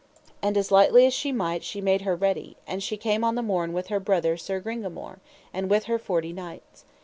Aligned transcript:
And 0.41 0.57
as 0.57 0.71
lightly 0.71 1.05
as 1.05 1.13
she 1.13 1.31
might 1.31 1.63
she 1.63 1.79
made 1.79 2.01
her 2.01 2.15
ready; 2.15 2.57
and 2.65 2.81
she 2.81 2.97
came 2.97 3.23
on 3.23 3.35
the 3.35 3.43
morn 3.43 3.71
with 3.71 3.89
her 3.89 3.99
brother 3.99 4.35
Sir 4.35 4.59
Gringamore, 4.59 5.19
and 5.53 5.69
with 5.69 5.83
her 5.83 5.99
forty 5.99 6.33
knights. 6.33 6.85